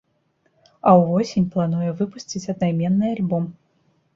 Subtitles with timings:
[0.91, 3.45] А ўвосень плануе выпусціць аднайменны альбом.